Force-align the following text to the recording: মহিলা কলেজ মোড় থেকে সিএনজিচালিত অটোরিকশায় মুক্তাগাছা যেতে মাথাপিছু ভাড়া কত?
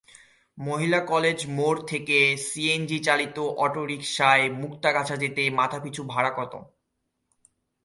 মহিলা 0.57 0.99
কলেজ 1.05 1.37
মোড় 1.57 1.79
থেকে 1.87 2.17
সিএনজিচালিত 2.47 3.37
অটোরিকশায় 3.57 4.45
মুক্তাগাছা 4.61 5.15
যেতে 5.15 5.43
মাথাপিছু 5.49 6.01
ভাড়া 6.03 6.31
কত? 6.31 6.53